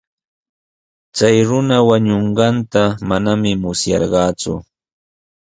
[1.15, 4.53] Chay runa wañunqanta manami musyarqaaku.